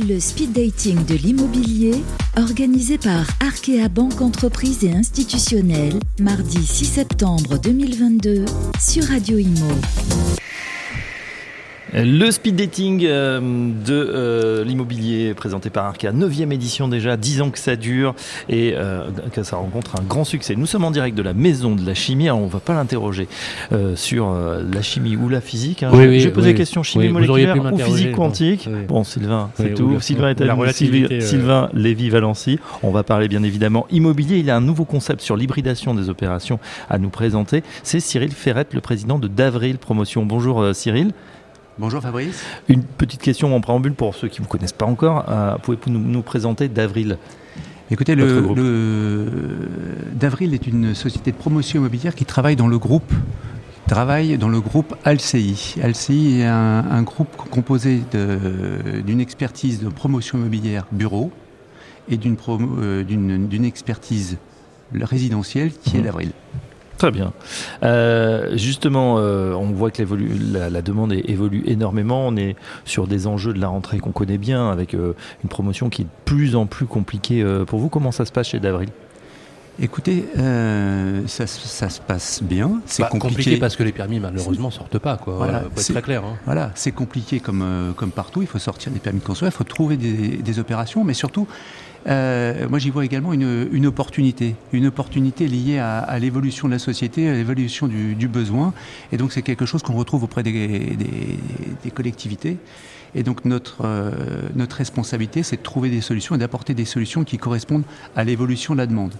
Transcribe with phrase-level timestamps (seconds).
[0.00, 2.02] Le speed dating de l'immobilier,
[2.36, 8.44] organisé par Arkea Banque Entreprise et Institutionnelle, mardi 6 septembre 2022,
[8.80, 9.70] sur Radio Imo.
[11.92, 17.50] Le speed dating euh, de euh, l'immobilier présenté par Arca, 9e édition déjà, 10 ans
[17.50, 18.14] que ça dure
[18.48, 20.56] et euh, que ça rencontre un grand succès.
[20.56, 23.28] Nous sommes en direct de la maison de la chimie, on ne va pas l'interroger
[23.96, 25.82] sur la chimie ou la physique.
[25.82, 25.90] Hein.
[25.92, 26.52] Oui, J'ai posé oui.
[26.52, 28.68] la question chimie Oui, moléculaire ou physique quantique.
[28.88, 29.04] bon, oui.
[29.04, 30.00] Sylvain, c'est Oui, tout.
[30.00, 32.58] Sylvain est à Sylvain, Sylvain Lévy-Valency.
[32.82, 34.38] On va parler bien évidemment immobilier.
[34.38, 37.62] Il a un nouveau concept sur l'hybridation des opérations à nous présenter.
[37.82, 40.24] C'est Cyril Ferrette, le président de D'Avril Promotion.
[40.24, 41.12] Bonjour Cyril.
[41.78, 42.42] Bonjour Fabrice.
[42.68, 45.24] Une petite question en préambule pour ceux qui ne vous connaissent pas encore.
[45.28, 47.18] Euh, Pouvez-vous nous, nous présenter D'Avril
[47.90, 48.40] Écoutez, le,
[50.12, 53.12] D'Avril est une société de promotion immobilière qui travaille dans le groupe
[53.86, 55.74] travaille dans le groupe Alci.
[55.82, 58.00] Alci est un, un groupe composé
[59.04, 61.30] d'une expertise de promotion immobilière bureau
[62.08, 62.36] et d'une
[62.80, 64.38] euh, expertise
[64.94, 66.06] résidentielle qui est Mhm.
[66.98, 67.32] Très bien.
[67.82, 70.02] Euh, justement, euh, on voit que
[70.52, 72.26] la, la demande évolue énormément.
[72.26, 75.90] On est sur des enjeux de la rentrée qu'on connaît bien, avec euh, une promotion
[75.90, 77.88] qui est de plus en plus compliquée pour vous.
[77.88, 78.88] Comment ça se passe chez D'Avril?
[79.80, 82.80] Écoutez, euh, ça, se- ça se passe bien.
[82.86, 83.56] C'est Bah, compliqué.
[83.56, 85.34] parce que les permis malheureusement sortent pas quoi.
[85.34, 86.22] Voilà, faut être c'est- très clair.
[86.24, 86.36] hein.
[86.44, 88.40] Voilà, c'est compliqué comme, euh, comme partout.
[88.40, 91.48] Il faut sortir des permis de construire, il faut trouver des, des opérations, mais surtout,
[92.06, 96.72] euh, moi j'y vois également une, une opportunité, une opportunité liée à, à l'évolution de
[96.74, 98.72] la société, à l'évolution du, du besoin.
[99.10, 101.38] Et donc c'est quelque chose qu'on retrouve auprès des, des-
[101.82, 102.58] des collectivités.
[103.16, 104.12] Et donc notre, euh,
[104.54, 108.74] notre responsabilité, c'est de trouver des solutions et d'apporter des solutions qui correspondent à l'évolution
[108.74, 109.14] de la demande.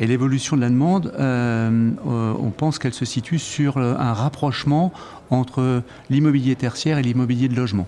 [0.00, 4.14] Et l'évolution de la demande, euh, euh, on pense qu'elle se situe sur euh, un
[4.14, 4.92] rapprochement
[5.30, 7.86] entre l'immobilier tertiaire et l'immobilier de logement.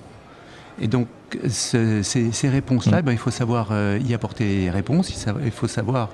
[0.80, 1.08] Et donc,
[1.48, 5.10] ce- ces, ces réponses-là, ben, il faut savoir euh, y apporter des réponses,
[5.44, 6.10] il faut savoir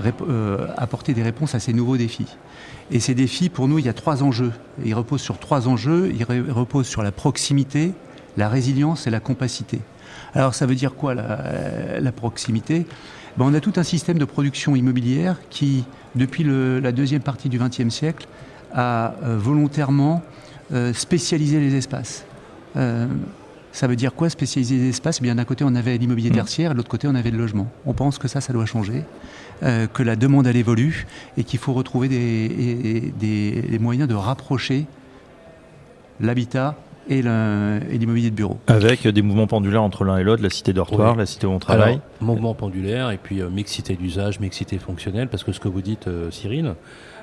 [0.00, 2.36] rép- euh, apporter des réponses à ces nouveaux défis.
[2.92, 4.52] Et ces défis, pour nous, il y a trois enjeux.
[4.84, 6.12] Ils reposent sur trois enjeux.
[6.14, 7.92] Ils re- reposent sur la proximité,
[8.36, 9.80] la résilience et la compacité.
[10.34, 12.86] Alors, ça veut dire quoi, la, la proximité?
[13.36, 17.48] Ben, On a tout un système de production immobilière qui, depuis le- la deuxième partie
[17.48, 18.26] du XXe siècle,
[18.72, 20.22] a euh, volontairement
[20.72, 22.24] euh, spécialisé les espaces.
[22.76, 23.06] Euh,
[23.72, 25.18] ça veut dire quoi spécialiser les espaces?
[25.20, 26.34] Eh bien, d'un côté, on avait l'immobilier Mm.
[26.34, 27.68] tertiaire, de l'autre côté, on avait le logement.
[27.86, 29.04] On pense que ça, ça doit changer,
[29.64, 34.08] euh, que la demande, elle évolue et qu'il faut retrouver des, et- des- des moyens
[34.08, 34.86] de rapprocher
[36.20, 36.76] l'habitat
[37.10, 37.22] et
[37.98, 38.58] l'immobilier de bureau.
[38.68, 41.18] Avec des mouvements pendulaires entre l'un et l'autre, la cité dortoir, Oui.
[41.18, 41.94] la cité où on travaille.
[41.94, 45.82] Alors, mouvement pendulaire et puis euh, mixité d'usage, mixité fonctionnelle, parce que ce que vous
[45.82, 46.74] dites, euh, Cyril,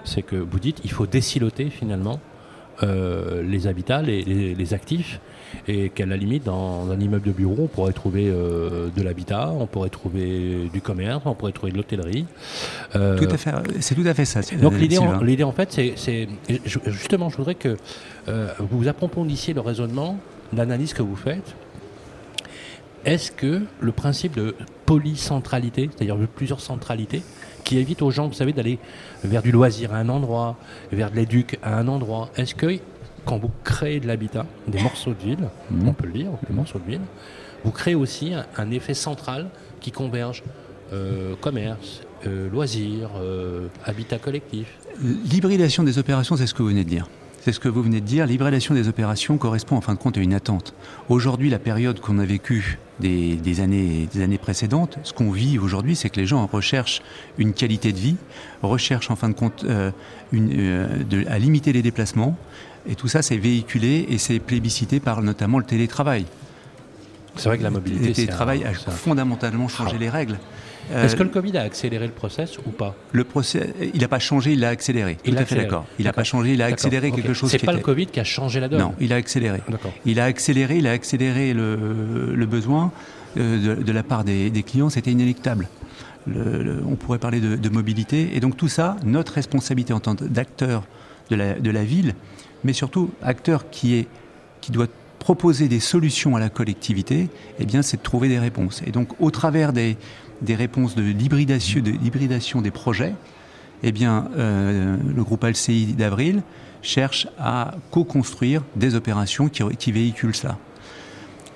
[0.03, 2.19] c'est que vous dites il faut désiloter finalement
[2.83, 5.19] euh, les habitats, les, les- les actifs,
[5.67, 9.49] et qu'à la limite, dans un immeuble de bureau, on pourrait trouver euh, de l'habitat,
[9.51, 12.25] on pourrait trouver du commerce, on pourrait trouver de l'hôtellerie.
[12.95, 14.41] Euh, Tout à fait, c'est tout à fait ça.
[14.61, 15.25] Donc l'idée, en, Sylvain.
[15.25, 16.27] l'idée en fait, c'est, c'est-
[16.85, 17.77] justement, je voudrais que
[18.27, 20.17] euh, vous approfondissiez le raisonnement,
[20.55, 21.55] l'analyse que vous faites.
[23.05, 24.53] Est-ce que le principe de
[24.85, 27.21] polycentralité, c'est-à-dire de plusieurs centralités,
[27.67, 28.79] qui évite aux gens, vous savez, d'aller
[29.25, 30.55] vers du loisir à un endroit,
[30.94, 32.79] vers de l'éduc à un endroit, est-ce que
[33.25, 35.89] quand vous créez de l'habitat, des morceaux de ville, Mhm.
[35.89, 37.01] on peut le dire, des morceaux de ville,
[37.66, 39.50] vous créez aussi un, un effet central
[39.81, 40.44] qui converge
[40.94, 44.67] euh, commerce, euh, loisirs, euh, habitat collectif?
[45.03, 47.09] L'hybridation des opérations, c'est ce que vous venez de dire.
[47.47, 48.27] C'est ce que vous venez de dire.
[48.27, 50.73] L'hybridation des opérations correspond en fin de compte à une attente.
[51.07, 55.95] Aujourd'hui, la période qu'on a vécue des, années, des années précédentes, ce qu'on vit aujourd'hui,
[55.95, 57.01] c'est que les gens recherchent
[57.37, 58.17] une qualité de vie,
[58.61, 59.91] recherchent en fin de compte euh,
[60.33, 62.35] euh, à limiter les déplacements.
[62.85, 66.25] Et tout ça, c'est véhiculé et c'est plébiscité par notamment le télétravail.
[67.37, 70.37] C'est vrai que la mobilité, Le c'est télétravail un- a fondamentalement changé les règles.
[70.93, 72.95] Euh, Est-ce que le Covid a accéléré le process ou pas?
[73.11, 75.17] Le procès, il n'a pas changé, il l'a accéléré.
[75.25, 75.85] Il Tout à fait d'accord.
[75.99, 77.79] Il n'a pas changé, il a accéléré quelque chose C'est pas était...
[77.81, 78.79] le Covid qui a changé la donne?
[78.79, 79.59] Non, il a accéléré.
[80.05, 82.91] Il a accéléré, il a accéléré le, le besoin
[83.38, 85.67] euh, de, de la part des, des clients, c'était inéluctable.
[86.25, 88.35] Le- le- on pourrait parler de, de mobilité.
[88.35, 90.83] Et donc tout ça, notre responsabilité en tant d'acteur
[91.29, 92.15] de la, de la ville,
[92.63, 94.07] mais surtout acteur qui, est,
[94.62, 94.88] qui doit
[95.27, 97.27] proposer des solutions à la collectivité,
[97.59, 98.81] eh bien, c'est de trouver des réponses.
[98.88, 99.97] Et donc au travers des,
[100.47, 103.13] réponses de l'hybridation, de l'hybridation des projets,
[103.83, 106.44] eh bien, euh, le groupe Alci d'Avril
[106.81, 110.57] cherche à co-construire des opérations qui, véhiculent cela.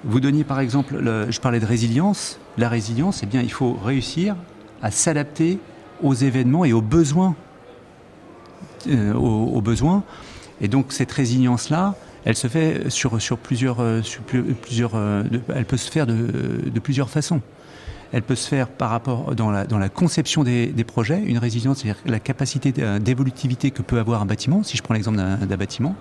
[0.03, 2.39] Vous donniez par exemple, le- je parlais de résilience.
[2.57, 4.35] La résilience, eh bien, il faut réussir
[4.81, 5.59] à s'adapter
[6.03, 7.37] aux événements et aux besoins,
[8.89, 10.03] euh, aux, aux besoins.
[10.59, 11.95] Et donc cette résilience-là,
[12.25, 15.23] elle se fait sur, sur plusieurs, euh, sur plusieurs euh,
[15.53, 17.41] elle peut se faire de, de, plusieurs façons.
[18.11, 21.37] Elle peut se faire par rapport dans la, dans la conception des, des projets, une
[21.37, 24.63] résilience, c'est-à-dire la capacité d'évolutivité que peut avoir un bâtiment.
[24.63, 25.95] Si je prends l'exemple d'un bâtiment,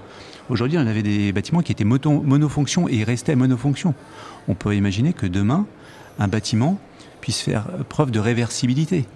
[0.48, 3.94] aujourd'hui on avait des bâtiments qui étaient mono, monofonction et restaient monofonction.
[4.48, 5.66] On peut imaginer que demain,
[6.18, 6.80] un bâtiment
[7.20, 9.06] puisse faire preuve de réversibilité,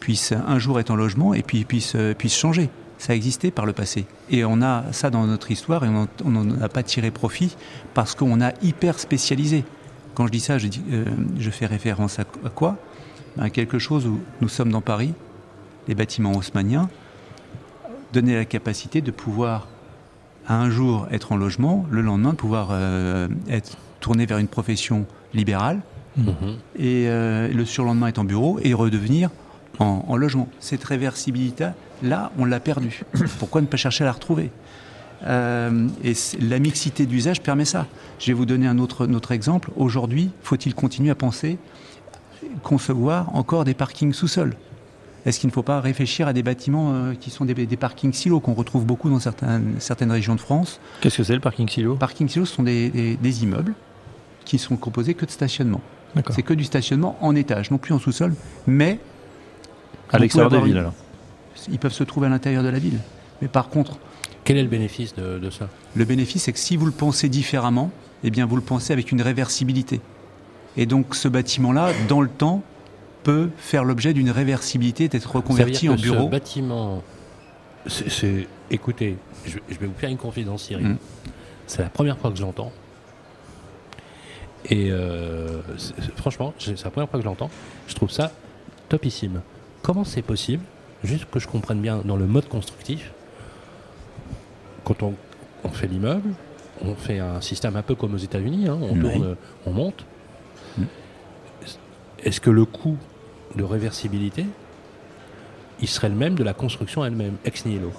[0.00, 2.70] puisse un jour être en logement et puis puisse, puisse changer.
[2.98, 4.06] Ça a existé par le passé.
[4.28, 7.56] Et on a ça dans notre histoire et on n'en a pas tiré profit
[7.94, 9.64] parce qu'on a hyper spécialisé.
[10.14, 11.04] Quand je dis ça, je, dis, euh,
[11.38, 12.76] je fais référence à, quoi?
[13.38, 15.14] À ben, quelque chose où nous sommes dans Paris,
[15.86, 16.90] les bâtiments haussmanniens,
[18.12, 19.68] donner la capacité de pouvoir
[20.48, 25.06] un jour être en logement, le lendemain de pouvoir euh, être tourné vers une profession
[25.34, 25.82] libérale,
[26.16, 26.56] mhm.
[26.76, 29.30] et euh, le surlendemain être en bureau et redevenir
[29.78, 30.48] en, logement.
[30.60, 31.68] Cette réversibilité,
[32.02, 33.02] là, on l'a perdue.
[33.38, 34.50] Pourquoi ne pas chercher à la retrouver?
[35.26, 37.86] Euh, et la mixité d'usage permet ça.
[38.18, 39.70] Je vais vous donner un autre, autre exemple.
[39.76, 41.58] Aujourd'hui, faut-il continuer à penser,
[42.62, 44.54] concevoir encore des parkings sous-sol?
[45.26, 48.40] Est-ce qu'il ne faut pas réfléchir à des bâtiments euh, qui sont des, parkings silos
[48.40, 50.80] qu'on retrouve beaucoup dans certaines, certaines régions de France?
[51.00, 51.96] Qu'est-ce que c'est le parking silo?
[51.96, 53.74] Parking silo, ce sont des, des, immeubles
[54.44, 55.80] qui sont composés que de stationnement.
[56.30, 58.34] C'est que du stationnement en étage, non plus en sous-sol,
[58.66, 58.98] mais
[60.10, 60.94] à l'extérieur des villes, alors
[61.70, 62.98] Ils peuvent se trouver à l'intérieur de la ville.
[63.42, 63.98] Mais par contre.
[64.44, 65.68] Quel est le bénéfice de, ça?
[65.94, 67.90] Le bénéfice, c'est que si vous le pensez différemment,
[68.24, 70.00] eh bien, vous le pensez avec une réversibilité.
[70.76, 72.62] Et donc, ce bâtiment-là, dans le temps,
[73.24, 76.26] peut faire l'objet d'une réversibilité, d'être reconverti en bureau.
[76.26, 77.02] Ce bâtiment,
[77.86, 80.86] c'est, écoutez, je, vais vous faire une confidence, Cyril.
[80.86, 80.96] Mm.
[81.66, 82.72] C'est la première fois que je l'entends.
[84.64, 85.60] Et euh,
[86.16, 87.50] franchement, c'est la première fois que je l'entends.
[87.86, 88.32] Je trouve ça
[88.88, 89.42] topissime.
[89.88, 90.62] Comment c'est possible,
[91.02, 93.10] juste que je comprenne bien dans le mode constructif,
[94.84, 95.14] quand on,
[95.70, 96.28] fait l'immeuble,
[96.82, 100.04] on fait un système un peu comme aux États-Unis, hein, on tourne, on monte.
[100.76, 100.82] Mm.
[102.22, 102.98] Est-ce que le coût
[103.56, 104.44] de réversibilité,
[105.80, 107.90] il serait le même de la construction elle-même, ex nihilo?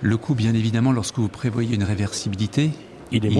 [0.00, 2.70] Le coût, bien évidemment, lorsque vous prévoyez une réversibilité,
[3.12, 3.32] il est,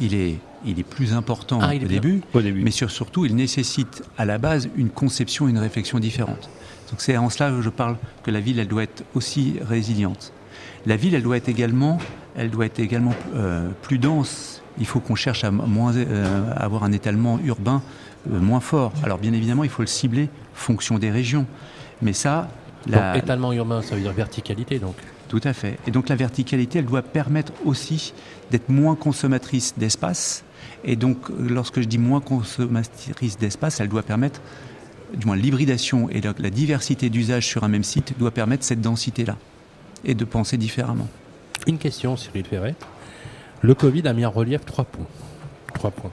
[0.00, 4.02] il est, il est, plus important ah, au, début, au, début, mais surtout, il nécessite
[4.18, 6.50] à la base une conception, une réflexion différente.
[6.92, 10.30] Donc c'est en cela que je parle que la ville, elle doit être aussi résiliente.
[10.84, 11.96] La ville, elle doit être également,
[12.36, 14.62] elle doit être également euh, plus dense.
[14.78, 17.82] Il faut qu'on cherche à moins, euh, avoir un étalement urbain
[18.30, 18.92] euh, moins fort.
[19.02, 21.46] Alors bien évidemment, il faut le cibler fonction des régions.
[22.02, 22.48] Mais ça,
[22.86, 23.16] la...
[23.16, 24.96] étalement urbain, ça veut dire verticalité, donc.
[25.28, 25.78] Tout à fait.
[25.86, 28.12] Et donc la verticalité, elle doit permettre aussi
[28.50, 30.44] d'être moins consommatrice d'espace.
[30.84, 34.42] Et donc, lorsque je dis moins consommatrice d'espace, elle doit permettre
[35.14, 39.36] du moins l'hybridation et la, diversité d'usages sur un même site doit permettre cette densité-là
[40.04, 41.08] et de penser différemment.
[41.66, 42.74] Une question, Cyril Ferret.
[43.60, 45.06] Le Covid a mis en relief trois points,
[45.74, 46.10] trois points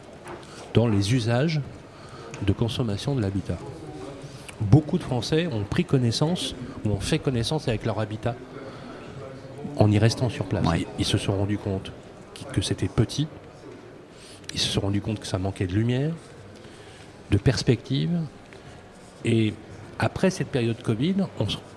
[0.74, 1.62] dans les usages
[2.46, 3.58] de consommation de l'habitat.
[4.62, 6.54] Beaucoup de Français ont pris connaissance
[6.86, 8.36] ou ont fait connaissance avec leur habitat
[9.78, 10.66] en y restant sur place.
[11.00, 11.92] Ils se sont rendus compte
[12.54, 13.28] que c'était petit,
[14.54, 16.14] ils se sont rendus compte que ça manquait de lumière,
[17.32, 18.12] de perspective,
[19.26, 19.54] et
[20.00, 21.16] après cette période Covid,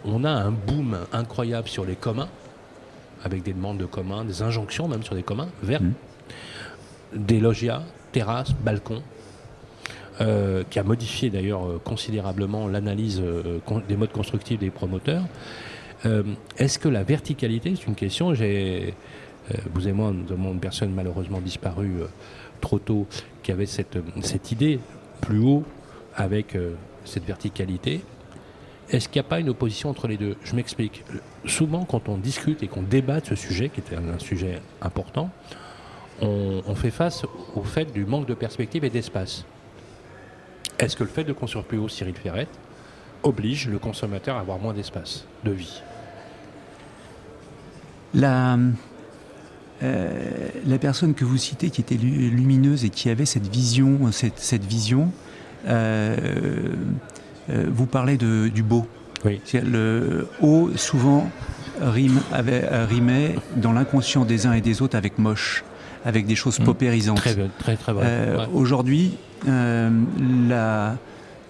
[0.04, 2.28] on, a un boom incroyable sur les communs,
[3.24, 5.94] avec des demandes de communs, des injonctions même sur des communs verts, mmh.
[7.14, 9.02] des logias, terrasses, balcons,
[10.20, 15.24] euh, qui a modifié d'ailleurs euh, considérablement l'analyse euh, des modes constructifs des promoteurs.
[16.58, 18.92] Est-ce que la verticalité, c'est une question, j'ai,
[19.72, 22.00] vous et moi, nous avons une personne malheureusement disparue
[22.60, 23.06] trop tôt
[23.44, 24.80] qui avait cette, cette idée
[25.20, 25.62] plus haut
[26.16, 26.56] avec
[27.04, 28.02] cette verticalité.
[28.90, 30.36] Est-ce qu'il n'y a pas une opposition entre les deux?
[30.44, 31.04] Je m'explique.
[31.46, 35.30] Souvent, quand on discute et qu'on débat de ce sujet, qui était un, sujet important,
[36.20, 39.44] on, fait face au fait du manque de perspective et d'espace.
[40.78, 42.48] Est-ce que le fait de construire plus haut, Cyril Ferret,
[43.22, 45.82] oblige le consommateur à avoir moins d'espace de vie?
[48.14, 48.58] La,
[49.82, 53.98] euh, la personne que vous citez, qui était lumineuse et qui avait cette vision,
[57.48, 58.86] vous parlez de, du beau.
[59.24, 59.40] Oui.
[59.54, 61.30] Le haut, souvent,
[61.80, 65.62] rime, avait, euh, rimait dans l'inconscient des uns et des autres avec moche,
[66.04, 66.64] avec des choses mmh.
[66.64, 67.18] paupérisantes.
[67.18, 68.36] Très, très, très vrai.
[68.52, 69.16] Aujourd'hui,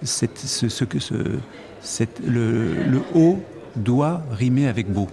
[0.03, 1.15] cette, ce, ce, ce,
[1.81, 3.41] cette, le, le haut
[3.75, 5.07] doit rimer avec beau.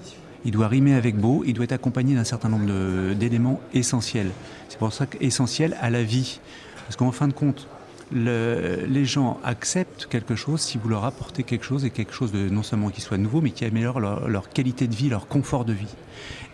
[0.45, 4.30] Il doit rimer avec beau, il doit être accompagné d'un certain nombre d'éléments essentiels.
[4.69, 6.40] C'est pour ça qu'essentiel à la vie.
[6.87, 7.69] Parce qu'en fin de compte,
[8.12, 12.49] les gens acceptent quelque chose si vous leur apportez quelque chose et quelque chose de
[12.49, 15.73] non seulement qui soit nouveau, mais qui améliore leur, qualité de vie, leur confort de
[15.73, 15.95] vie.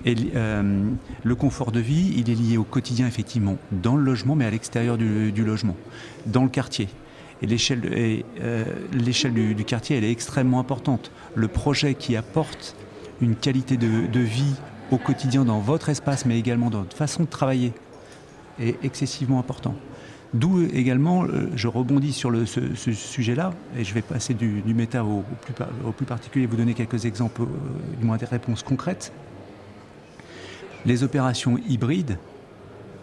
[0.04, 0.90] Et euh,
[1.24, 4.50] le confort de vie, il est lié au quotidien, effectivement, dans le logement, mais à
[4.50, 5.76] l'extérieur du, logement,
[6.26, 6.88] dans le quartier.
[7.42, 7.82] Et l'échelle
[8.40, 11.10] euh, du, quartier, elle est extrêmement importante.
[11.34, 12.76] Le projet qui apporte
[13.20, 14.54] une qualité de vie
[14.90, 17.72] au quotidien dans votre espace, mais également dans votre façon de travailler,
[18.60, 19.74] est excessivement important.
[20.34, 22.60] D'où également, euh, je rebondis sur le, ce,
[22.92, 25.54] sujet-là, et je vais passer du, méta au, plus,
[25.86, 27.46] au, plus, particulier, vous donner quelques exemples, euh,
[27.98, 29.12] du moins des réponses concrètes.
[30.84, 32.18] Les opérations hybrides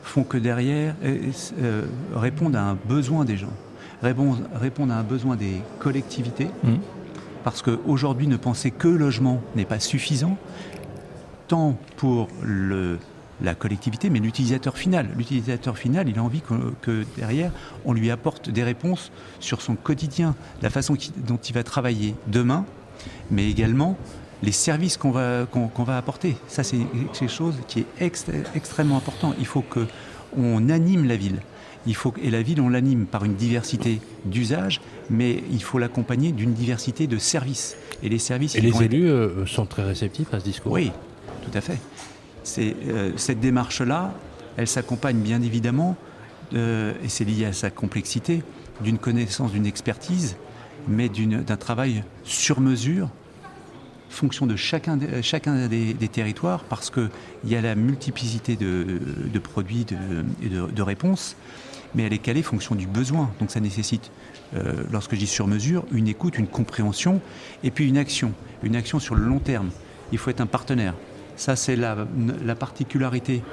[0.04, 3.54] font que derrière euh, répondent à un besoin des gens,
[4.02, 6.74] répondent, répondent à un besoin des collectivités, mmh.
[7.46, 10.38] parce qu'aujourd'hui, ne penser que logement n'est pas suffisant,
[11.48, 13.00] tant pour le
[13.42, 15.10] la collectivité, mais l'utilisateur final.
[15.18, 16.42] L'utilisateur final, il a envie
[16.82, 17.52] que, derrière,
[17.86, 22.66] on lui apporte des réponses sur son quotidien, la façon dont il va travailler demain,
[23.32, 23.98] mais également
[24.42, 26.36] les services qu'on va, qu'on va apporter.
[26.48, 26.80] Ça, c'est
[27.14, 28.12] quelque chose qui est
[28.54, 29.34] extrêmement important.
[29.40, 29.88] Il faut que
[30.38, 31.40] on anime la ville.
[31.86, 36.32] Il faut, et la ville, on l'anime par une diversité d'usages, mais il faut l'accompagner
[36.32, 37.76] d'une diversité de services.
[38.02, 38.56] Et les services.
[38.56, 40.72] Et les élus euh, sont très réceptifs à ce discours.
[40.72, 40.92] Oui,
[41.44, 41.78] tout à fait.
[42.58, 44.14] Euh, cette démarche-là,
[44.58, 45.96] elle s'accompagne bien évidemment,
[46.54, 48.44] et c'est lié à sa complexité,
[48.82, 50.36] d'une connaissance, d'une expertise,
[50.88, 53.10] mais d'un travail sur mesure,
[54.10, 57.10] fonction de chacun, chacun des, territoires, parce qu'il
[57.46, 59.86] y a la multiplicité de, produits
[60.42, 61.36] et de, réponses,
[61.96, 63.32] mais elle est calée fonction du besoin.
[63.40, 64.12] Donc ça nécessite,
[64.56, 67.22] euh, lorsque je dis sur mesure, une écoute, une compréhension,
[67.64, 69.70] et puis une action, une action sur le long terme.
[70.12, 70.94] Il faut être un partenaire.
[71.36, 71.96] Ça, c'est la,
[72.56, 73.44] particularité,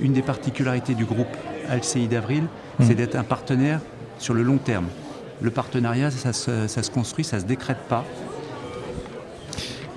[0.00, 1.28] une des particularités du groupe
[1.68, 2.44] Alcei d'Avril,
[2.80, 2.96] c'est hmm.
[2.96, 3.80] d'être un partenaire
[4.18, 4.86] sur le long terme.
[5.40, 8.04] Le partenariat, ça se, construit, ça ne se décrète pas.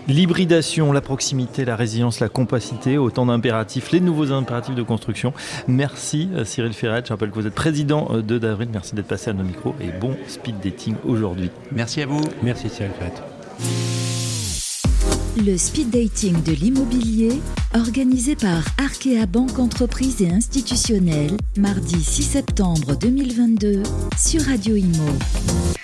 [0.08, 5.34] L'hybridation, la proximité, la résilience, la compacité, autant d'impératifs, les nouveaux impératifs de construction.
[5.68, 9.08] Merci euh, Cyril Ferret, je rappelle que vous êtes président euh, de d'Avril, merci d'être
[9.08, 11.52] passé à nos micros et bon speed dating aujourd'hui.
[11.74, 12.22] Merci à vous.
[12.42, 14.07] Merci Cyril Ferret.
[15.46, 17.40] Le speed dating de l'immobilier,
[17.76, 23.84] organisé par Arkea Banque Entreprise et Institutionnelle, mardi 6 septembre 2022
[24.18, 25.77] sur Radio Imo.